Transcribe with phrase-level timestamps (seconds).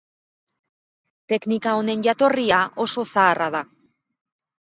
[1.33, 3.63] Teknika honen jatorria oso zaharra da.